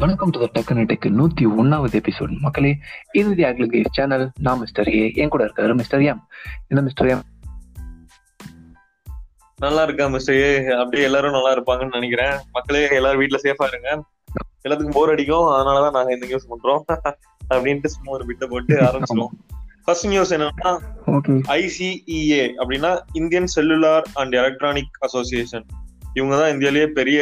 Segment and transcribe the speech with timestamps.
[0.00, 2.78] வணக்கம் to Deccan tech நூத்தி ஒன்னாவது எபிசோட் மக்களே
[3.12, 3.34] இது
[3.68, 6.26] தி சேனல் நான் மிஸ்டர் ஏ என் கூட இருக்காரு மிஸ்டர் எம்
[6.68, 7.22] இந்த மிஸ்டர் எம்
[9.56, 12.40] நல்லா இருக்கா மிஸ்டர் ஏ அப்படியே எல்லாரும் நல்லா இருப்பாங்கன்னு நினைக்கிறேன்.
[12.52, 14.04] மக்களே எல்லாரும் வீட்ல சேஃபா இருங்க.
[14.68, 15.46] எல்லாத்துக்கும் போர் அடிக்கும்.
[15.46, 16.82] அதனாலதான் நாங்க இந்த நியூஸ் பண்றோம்.
[17.54, 19.28] அப்படின்ட்டு சும்மா ஒரு பிட்ட போட்டு ஆரம்பிச்சிடும்
[19.84, 20.78] ஃபர்ஸ்ட் நியூஸ் என்னன்னா
[21.48, 25.64] ஐசிஇஏ அப்படின்னா Indian cellular and electronic association
[26.18, 27.20] இவங்க தான் இந்தியாலேயே பெரிய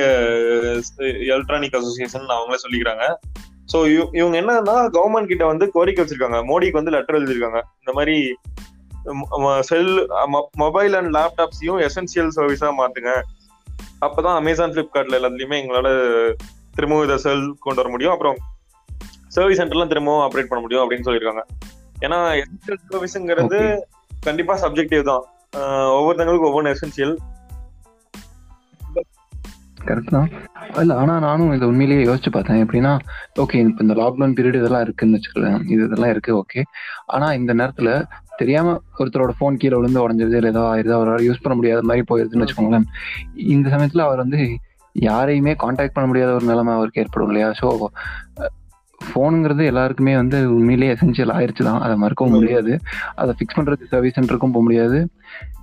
[1.35, 3.05] எலக்ட்ரானிக் அசோசியேஷன் அவங்களே சொல்லிக்கிறாங்க.
[3.73, 3.79] ஸோ
[4.19, 6.39] இவங்க என்னன்னா கவர்மெண்ட் கிட்ட வந்து கோரிக்கை வச்சிருக்காங்க.
[6.51, 8.17] மோடிக்கு வந்து லெட்டர் எழுதிருக்காங்க இந்த மாதிரி
[9.71, 9.93] செல்
[10.63, 13.13] மொபைல் அண்ட் லேப்டாப்ஸையும் எசென்சியல் சர்வீஸா மாத்துங்க.
[14.07, 15.89] அப்பதான் அமேசான் பிளிப்கார்ட்ல எல்லாத்துலயுமே எங்களால
[16.77, 18.15] திரும்பவும் இதை செல் கொண்டு வர முடியும்.
[18.15, 18.37] அப்புறம்
[19.37, 21.45] சர்வீஸ் சென்டர்லாம் திரும்பவும் ஆப்ரேட் பண்ண முடியும் அப்படின்னு சொல்லியிருக்காங்க.
[22.07, 23.59] ஏன்னா எசென்சியல் சர்வீஸ்ங்கிறது
[24.27, 25.25] கண்டிப்பா சப்ஜெக்டிவ் தான்.
[25.97, 27.15] ஒவ்வொருத்தங்களுக்கும் ஒவ்வொன்று எசென்சியல்
[29.87, 30.29] கரெக்ட் தான்.
[30.83, 32.61] இல்ல ஆனா நானும் இதை உண்மையிலேயே யோசிச்சு பார்த்தேன்.
[32.65, 32.93] எப்படின்னா
[33.43, 36.63] ஓகே இப்போ இந்த லாக்டவுன் பீரியட் இதெல்லாம் இருக்குன்னு வச்சுக்கலாம் இது இதெல்லாம் இருக்கு ஓகே
[37.17, 37.91] ஆனா இந்த நேரத்துல
[38.41, 42.45] தெரியாம ஒருத்தரோட ஃபோன் கீழே விழுந்து உடஞ்சிருது இல்லை ஏதோ ஆயிருது அவரால் யூஸ் பண்ண முடியாத மாதிரி போயிருதுன்னு
[42.45, 42.87] வச்சுக்கோங்களேன்.
[43.55, 44.41] இந்த சமயத்துல அவர் வந்து
[44.97, 47.49] யாரையுமே காண்டாக்ட் பண்ண முடியாத ஒரு நிலைமை அவருக்கு ஏற்படும் இல்லையா?
[47.61, 47.67] ஸோ
[49.01, 51.83] ஃபோனுங்கிறது எல்லாருக்குமே வந்து உண்மையிலேயே எசென்சியல் ஆயிடுச்சு தான்.
[51.85, 52.73] அதை மறுக்கவும் முடியாது.
[53.21, 54.99] அதை ஃபிக்ஸ் பண்றதுக்கு சர்வீஸ் சென்டருக்கும் போக முடியாது.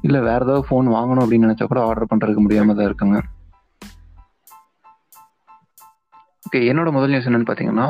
[0.07, 3.19] இல்லை வேற ஏதாவது ஃபோன் வாங்கணும் அப்படின்னு நினைச்சா கூட ஆர்டர் பண்றதுக்கு முடியாம தான் இருக்குங்க.
[6.45, 7.87] ஓகே என்னோட முதல் நியூஸ் என்னன்னு பார்த்தீங்கன்னா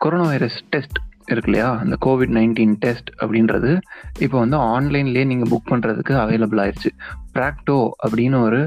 [0.00, 1.68] கொரோனா வைரஸ் டெஸ்ட் இருக்கு இல்லையா?
[1.82, 3.70] அந்த கோவிட் நைன்டீன் டெஸ்ட் அப்படின்றது
[4.20, 6.90] இப்போ வந்து ஆன்லைன்லேயே நீங்கள் புக் பண்ணுறதுக்கு அவைலபிள் ஆயிடுச்சு
[7.34, 8.60] ப்ராக்டோ அப்படின்னு ஒரு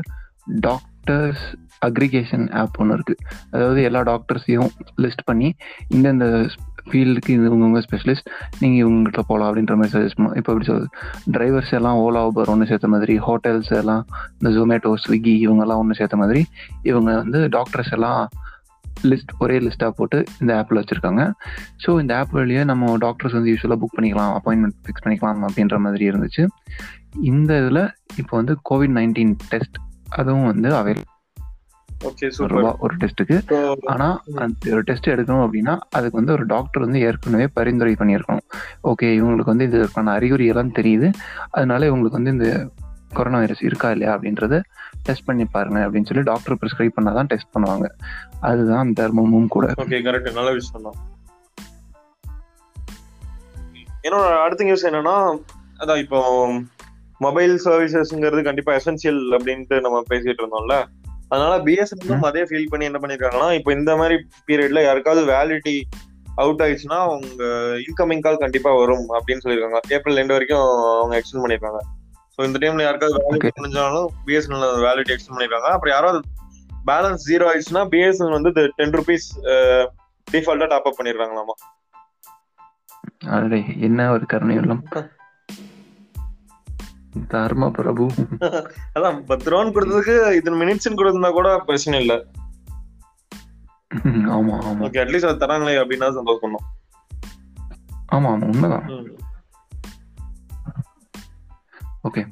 [0.65, 1.43] டாக்டர்ஸ்
[1.81, 3.21] அக்ரிகேஷன் ஆப் ஒன்று இருக்குது
[3.53, 4.71] அதாவது எல்லா டாக்டர்ஸையும்
[5.03, 5.49] லிஸ்ட் பண்ணி
[5.91, 6.25] இந்தந்த
[6.85, 8.29] ஃபீல்டுக்கு இது உங்கவுங்க ஸ்பெஷலிஸ்ட்
[8.61, 10.87] நீங்கள் இவங்ககிட்ட போகலாம் அப்படின்ற மாதிரி சஜஸ்ட் பண்ணுவோம் இப்போ எப்படி சொல்றது?
[11.33, 14.03] டிரைவர்ஸ் எல்லாம் ஓலா ஊபர் ஒன்று சேர்த்த மாதிரி ஹோட்டல்ஸ் எல்லாம்
[14.37, 16.41] இந்த ஜொமேட்டோ ஸ்விக்கி இவங்கெல்லாம் ஒன்று சேர்த்த மாதிரி
[16.83, 18.21] இவங்க வந்து டாக்டர்ஸ் எல்லாம்
[19.03, 21.23] லிஸ்ட் ஒரே லிஸ்ட்டாக போட்டு இந்த ஆப்பில் வச்சுருக்காங்க.
[21.85, 26.05] ஸோ இந்த ஆப் வழியாக நம்ம டாக்டர்ஸ் வந்து யூஸ்வலாக புக் பண்ணிக்கலாம் அப்பாயின்மெண்ட் ஃபிக்ஸ் பண்ணிக்கலாம் அப்படின்ற மாதிரி
[26.11, 26.45] இருந்துச்சு.
[27.31, 27.83] இந்த இதில்
[28.21, 31.07] இப்போ வந்து கோவிட் நைன்டீன் டெஸ்ட் அதுவும் வந்து அவைலபிள்
[32.51, 33.37] ரூபா ஒரு டெஸ்ட்டுக்கு
[33.93, 38.45] ஆனால் அந்த ஒரு டெஸ்ட் எடுக்கணும் அப்படின்னா அதுக்கு வந்து ஒரு டாக்டர் வந்து ஏற்கனவே பரிந்துரை பண்ணியிருக்கணும்.
[38.91, 41.09] ஓகே இவங்களுக்கு வந்து இதுக்கான அறிகுறி எல்லாம் தெரியுது.
[41.51, 42.47] அதனால இவங்களுக்கு வந்து இந்த
[43.13, 44.61] கொரோனா வைரஸ் இருக்கா இல்லையா அப்படின்றத
[45.03, 47.85] டெஸ்ட் பண்ணி பாருங்க அப்படின்னு சொல்லி டாக்டர் ப்ரிஸ்கிரைப் பண்ணாதான் டெஸ்ட் பண்ணுவாங்க.
[48.39, 49.67] அதுதான் தர்மமும் கூட.
[49.67, 51.07] ஓகே கரெக்ட் நல்ல விஷயம் தான்.
[54.03, 55.39] என்னோட அடுத்த நியூஸ் என்னன்னா
[55.79, 56.51] அதான் இப்போ
[57.17, 60.85] மொபைல் சர்வீசஸ்ங்கிறது கண்டிப்பா எசென்சியல் அப்படின்ட்டு நம்ம பேசிட்டு இருந்தோம்ல.
[61.29, 64.15] அதனால பிஎஸ்என்எல்லும் அதே ஃபீல் பண்ணி என்ன பண்ணிருக்காங்கன்னா இப்போ இந்த மாதிரி
[64.47, 65.81] பீரியட்ல யாருக்காவது வேலிடிட்டி
[66.35, 67.43] அவுட் ஆயிடுச்சுன்னா அவங்க
[67.77, 69.79] இன்கமிங் கால் கண்டிப்பா வரும் அப்படின்னு சொல்லியிருக்காங்க.
[69.89, 70.67] ஏப்ரல் ரெண்டு வரைக்கும்
[70.99, 71.81] அவங்க எக்ஸ்டெண்ட் பண்ணியிருக்காங்க
[72.39, 76.19] ஸோ இந்த டைம்ல யாருக்காவது வேலிடி முடிஞ்சாலும் பிஎஸ்என்எல் வேலிடி எக்ஸ்டெண்ட் பண்ணிருக்காங்க அப்புறம் யாராவது
[76.89, 79.27] பேலன்ஸ் ஜீரோ ஆயிடுச்சுன்னா பிஎஸ்என்எல் வந்து டென் ருபீஸ்
[80.27, 81.55] டிஃபால்ட்டா டாப் அப் பண்ணிருக்காங்களாமா
[83.35, 84.83] அடே என்ன ஒரு கருணை உள்ளம்
[87.31, 88.05] தர்ம பிரபு.
[88.95, 92.13] அதான் பத்து ரூபான்னு கொடுத்ததுக்கு இத்தனை மினிட்ஸ் கொடுத்தா கூட பிரச்சனை இல்ல.
[94.35, 94.73] ஆமா ஆமா.
[94.85, 96.67] ஓகே அட்லீஸ்ட் அது தராங்களே அப்படின்னா சந்தோஷம் பண்ணோம்
[98.15, 98.85] ஆமா ஆமா உண்மைதான்.
[102.09, 102.23] ஓகே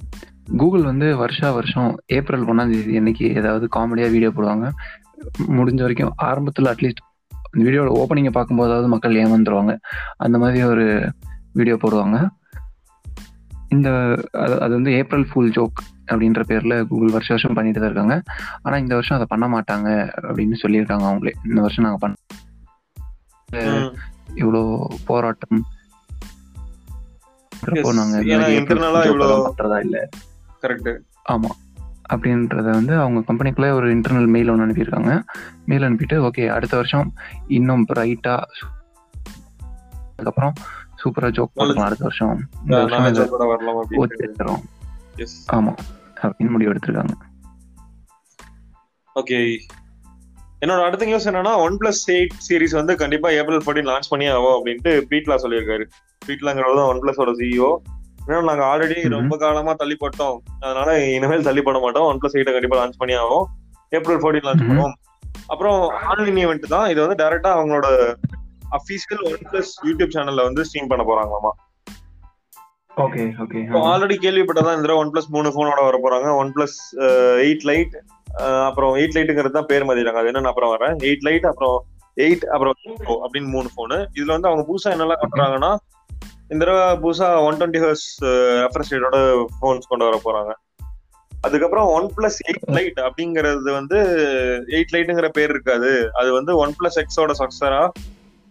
[0.57, 4.67] கூகுள் வந்து வருஷா வருஷம் ஏப்ரல் ஒன்னாம் தேதி என்னைக்கு ஏதாவது காமெடியா வீடியோ போடுவாங்க.
[5.57, 7.03] முடிஞ்ச வரைக்கும் ஆரம்பத்துல அட்லீஸ்ட்
[7.57, 9.73] வீடியோட ஓப்பனிங்கை பார்க்கும்போதாவது மக்கள் ஏமாந்துருவாங்க.
[10.17, 10.85] அந்த மாதிரி ஒரு
[11.53, 12.17] வீடியோ போடுவாங்க.
[13.69, 13.89] இந்த
[14.43, 15.79] அது அது வந்து ஏப்ரல் ஃபுல் ஜோக்
[16.11, 18.15] அப்படின்ற பேர்ல கூகுள் வருஷ வருஷம் பண்ணிட்டு தான் இருக்காங்க.
[18.61, 19.89] ஆனா இந்த வருஷம் அதை பண்ண மாட்டாங்க
[20.29, 21.33] அப்படின்னு சொல்லியிருக்காங்க அவங்களே.
[21.49, 22.15] இந்த வருஷம் நாங்க பண்ண
[24.41, 24.61] இவ்வளோ
[25.05, 25.59] போராட்டம்
[27.65, 30.09] பண்றதா இல்ல.
[30.61, 31.49] கரெக்ட் ஆமா.
[32.13, 35.23] அப்படின்றத வந்து அவங்க கம்பெனிக்குள்ளே ஒரு இன்டர்னல் மெயில் ஒன்று அனுப்பியிருக்காங்க.
[35.65, 37.13] மெயில் அனுப்பிட்டு ஓகே அடுத்த வருஷம்
[37.47, 38.41] இன்னும் பிரைட்டா
[40.11, 40.53] அதுக்கப்புறம்
[41.03, 41.73] சூப்பரா ஜோக் போட்டுக்கலாம்.
[41.73, 42.47] அடுத்த வருஷம்
[44.37, 44.61] தரோம்
[45.51, 45.75] ஆமா.
[46.21, 47.11] அப்படின்னு முடிவு எடுத்திருக்காங்க.
[49.15, 49.57] ஓகே
[50.61, 54.65] என்னோட அடுத்த நியூஸ் என்னன்னா ஒன் பிளஸ் எயிட் சீரிஸ் வந்து கண்டிப்பா ஏப்ரல் ஃபோர்டீன் லான்ச் பண்ணி ஆகும்
[54.65, 55.89] அப்படின்ட்டு பீட்லா சொல்லியிருக்காரு.
[56.29, 57.71] பீட்லாங்கிறவர் தான் ஒன் பிளஸோட சிஇஓ
[58.27, 62.07] ஏன்னா நாங்க ஆல்ரெடி ரொம்ப காலமா தள்ளி போட்டோம் அதனால இனிமேல் தள்ளி போட மாட்டோம்.
[62.11, 63.45] ஒன் பிளஸ் எயிட்ட கண்டிப்பா லான்ச் பண்ணி ஆகும்
[63.97, 64.95] ஏப்ரல் ஃபோர்டீன் லான்ச் பண்ணுவோம்.
[65.51, 65.79] அப்புறம்
[66.09, 66.87] ஆன்லைன் ஈவெண்ட் தான்.
[66.91, 67.87] இது வந்து டைரக்டா அவங்களோட
[68.77, 71.51] அபிஷியல் ஒன் பிளஸ் யூடியூப் சேனல்ல வந்து ஸ்ட்ரீம் பண்ண போறாங்களாமா.
[73.05, 73.59] ஓகே ஓகே
[73.89, 76.29] ஆல்ரெடி கேள்விப்பட்டதான் இந்த ஒன் பிளஸ் மூணு போனோட வர போறாங்க.
[76.41, 76.77] ஒன் பிளஸ்
[77.43, 77.95] எயிட் லைட்
[78.69, 80.21] அப்புறம் எயிட் லைட்டுங்கிறது தான் பேர் மாத்திட்டாங்க.
[80.21, 80.95] அது என்னன்னு அப்புறம் வரேன்.
[81.09, 81.77] எயிட் லைட் அப்புறம்
[82.25, 82.75] எயிட் அப்புறம்
[83.23, 85.71] அப்படின்னு மூணு போனு இதுல வந்து அவங்க புதுசா என்னெல்லாம் பண்றாங்கன்னா
[86.49, 90.53] இந்த தடவை புதுசா ஒன் டுவெண்ட்டி ஹர்ஸ் ரெஃப்ரெஷ் ரேட்டோட போன்ஸ் கொண்டு வர போறாங்க.
[91.41, 93.97] அதுக்கப்புறம் ஒன் பிளஸ் எயிட் லைட் அப்படிங்கறது வந்து
[94.67, 96.09] எயிட் லைட்டுங்கிற பேர் இருக்காது.
[96.13, 97.89] அது வந்து ஒன் பிளஸ் எக்ஸோட சக்சரா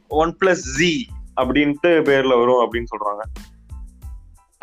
[0.08, 3.22] ஒன் பிளஸ் ஜி அப்படின்ட்டு பேர்ல வரும் அப்படின்னு சொல்றாங்க.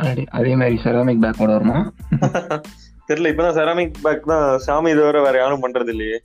[0.03, 1.91] அதே- அதே மாதிரி செராமிக் பேக்கோட வருமா?
[3.07, 6.21] தெரியல இப்பதான் செராமிக் பேக் தான் சாமி தவிர வேற யாரும் பண்றது இல்லையே.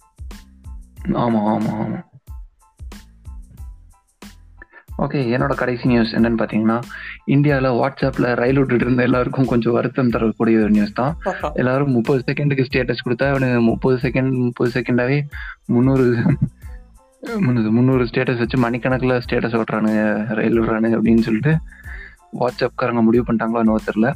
[1.08, 2.02] ஆமா ஆமா ஆமா.
[4.98, 6.80] ஓகே என்னோட கடைசி நியூஸ் என்னன்னு பார்த்தீங்கன்னா
[7.24, 11.16] இந்தியாவில் வாட்ஸ்அப்பில் ரயில் விட்டுட்டு இருந்த எல்லாருக்கும் கொஞ்சம் வருத்தம் தரக்கூடிய ஒரு நியூஸ் தான்.
[11.54, 15.18] எல்லாரும் முப்பது செகண்டுக்கு ஸ்டேட்டஸ் கொடுத்தா அவனுக்கு முப்பது செகண்ட் முப்பது செகண்டாவே
[15.66, 16.06] முந்நூறு
[17.38, 20.02] முந்நூறு முந்நூறு ஸ்டேட்டஸ் வச்சு மணிக்கணக்கில் ஸ்டேட்டஸ் ஓட்டுறானுங்க
[20.34, 21.54] ரயில் விடுறானுங்க அப்படின்னு சொல்லிட்டு
[22.32, 24.08] வாட்ஸ்அப்காரங்க முடிவு பண்ணிட்டாங்களோ என்னவோ தெரில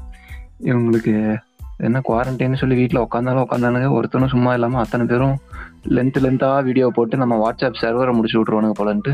[0.60, 1.14] இவங்களுக்கு
[1.78, 5.36] என்ன குவாரண்டைன்னு சொல்லி வீட்டில் உட்காந்தாலும் உட்காந்தானுங்க ஒருத்தனும் சும்மா இல்லாமல் அத்தனை பேரும்
[5.88, 9.12] லென்த் லென்த்தாக வீடியோ போட்டு நம்ம வாட்ஸ்அப் சர்வரை முடிச்சு விட்ருவானுங்க போலன்ட்டு.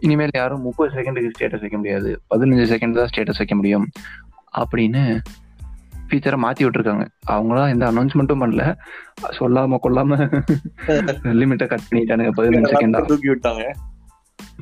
[0.00, 2.20] இனிமேல் யாரும் முப்பது செகண்டுக்கு ஸ்டேட்டஸ் வைக்க முடியாது.
[2.30, 3.90] பதினஞ்சு செகண்ட் தான் ஸ்டேட்டஸ் வைக்க முடியும்.
[4.58, 5.20] அப்படின்னு
[6.08, 7.06] ஃபீச்சரை மாத்தி விட்டுருக்காங்க.
[7.30, 8.76] அவங்களா எந்த அனௌன்ஸ்மெண்ட்டும் பண்ணல.
[9.20, 10.18] சொல்லாம கொள்ளாம
[11.22, 12.30] லிமிட்டை கட் பண்ணிட்டானுங்க.
[12.36, 13.72] பதினஞ்சு செகண்டா தூக்கி விட்டாங்க.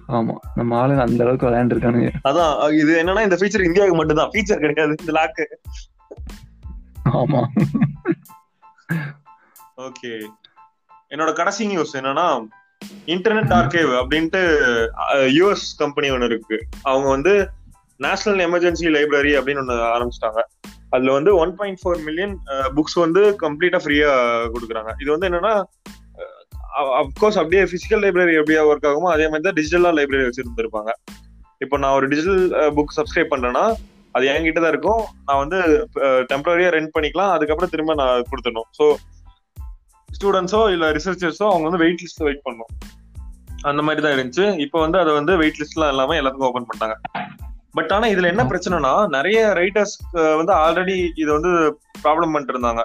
[0.09, 0.35] ஆமா.
[0.55, 2.11] நம்ம ஆளுங்க அந்த அளவுக்கு விளையாண்டுருக்கானுங்க.
[2.25, 4.31] அதான் இது என்னன்னா இந்த ஃபீச்சர் இந்தியாவுக்கு மட்டும்தான்.
[4.31, 4.95] ஃபீச்சர் கிடையாது.
[5.01, 5.45] இந்த லாக்கு
[7.11, 7.47] ஆமா.
[9.77, 10.27] ஓகே
[11.11, 12.47] என்னோட கடைசி நியூஸ் என்னன்னா
[13.15, 14.41] இன்டர்நெட் ஆர்கைவ் அப்படின்ட்டு
[15.37, 16.57] யூஎஸ் கம்பெனி ஒன்று இருக்கு.
[16.91, 17.33] அவங்க வந்து
[18.07, 20.43] நேஷனல் எமர்ஜென்சி லைப்ரரி அப்படின்னு ஒன்று ஆரம்பிச்சிட்டாங்க.
[20.95, 22.35] அதுல வந்து one point four million
[22.77, 24.11] books வந்து கம்ப்ளீட்டா ஃப்ரீயா
[24.55, 24.93] கொடுக்குறாங்க.
[25.03, 25.55] இது வந்து என்னன்னா
[27.01, 30.91] அப்கோர்ஸ் அப்படியே பிசிக்கல் லைப்ரரி எப்படியா ஒர்க் ஆகுமோ அதே மாதிரி தான் டிஜிட்டலா லைப்ரரி வச்சிருந்துருப்பாங்க.
[31.65, 32.43] இப்போ நான் ஒரு டிஜிட்டல்
[32.77, 33.65] புக் சப்ஸ்கிரைப் பண்றேன்னா
[34.17, 35.03] அது என்கிட்ட தான் இருக்கும்.
[35.27, 35.59] நான் வந்து
[36.31, 37.33] டெம்பரரியா ரெண்ட் பண்ணிக்கலாம்.
[37.37, 38.69] அதுக்கப்புறம் திரும்ப நான் கொடுத்துடணும்.
[38.79, 38.85] ஸோ
[40.19, 42.71] ஸ்டூடெண்ட்ஸோ இல்ல ரிசர்ச்சர்ஸோ அவங்க வந்து வெயிட் லிஸ்ட் வெயிட் பண்ணும்
[43.69, 44.45] அந்த மாதிரி தான் இருந்துச்சு.
[44.65, 46.97] இப்போ வந்து அதை வந்து வெயிட் லிஸ்ட்லாம் இல்லாம எல்லாத்துக்கும் ஓபன் பண்ணிட்டாங்க.
[47.77, 49.97] பட் ஆனா இதுல என்ன பிரச்சனைனா நிறைய ரைட்டர்ஸ்
[50.41, 51.53] வந்து ஆல்ரெடி இதை வந்து
[52.05, 52.85] ப்ராப்ளம் பண்ணிட்டு இருந்தாங்க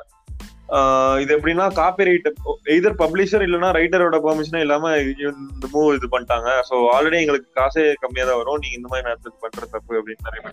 [1.23, 2.27] இது எப்படின்னா காப்பி ரைட்
[2.75, 6.49] எதர் பப்ளிஷர் இல்லைன்னா ரைட்டரோட பெர்மிஷனே இல்லாம இந்த மூவ் இது பண்ணிட்டாங்க.
[6.69, 8.61] ஸோ ஆல்ரெடி எங்களுக்கு காசே கம்மியா தான் வரும்.
[8.63, 10.43] நீங்க இந்த மாதிரி நேரத்துக்கு பண்ற தப்பு அப்படின்னு நிறைய.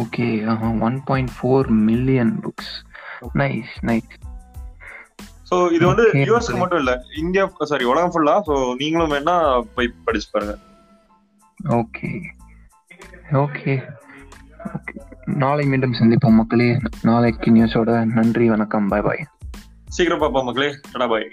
[0.00, 0.28] Okay
[0.88, 2.72] one point four million books
[3.42, 4.14] nice nice
[5.50, 6.04] so இது வந்து.
[6.28, 6.92] யூஎஸ்க்கு மட்டும் இல்ல.
[7.16, 9.34] இந்தியா சாரி உலகம் ஃபுல்லா சோ நீங்களும் வேணா
[9.74, 10.54] போய் படிச்சு பாருங்க.
[11.80, 12.08] ஓகே
[13.42, 13.74] ஓகே
[14.76, 14.94] ஓகே
[15.42, 16.68] நாளை மீண்டும் சந்திப்போம் மக்களே.
[17.02, 19.22] நாளைக்கு நியூஸோட நன்றி வணக்கம் பாய் பாய்
[19.88, 20.70] சீக்கிரம் பாப்பா மக்களே.
[20.92, 21.26] டடா பாய்